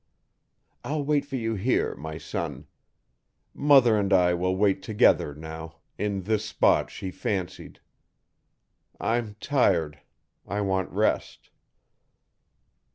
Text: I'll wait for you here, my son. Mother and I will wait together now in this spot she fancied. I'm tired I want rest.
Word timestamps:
I'll 0.83 1.03
wait 1.03 1.25
for 1.27 1.35
you 1.35 1.53
here, 1.53 1.93
my 1.93 2.17
son. 2.17 2.65
Mother 3.53 3.95
and 3.97 4.11
I 4.11 4.33
will 4.33 4.55
wait 4.55 4.81
together 4.81 5.35
now 5.35 5.75
in 5.95 6.23
this 6.23 6.43
spot 6.43 6.89
she 6.89 7.11
fancied. 7.11 7.79
I'm 8.99 9.35
tired 9.39 9.99
I 10.47 10.61
want 10.61 10.89
rest. 10.89 11.51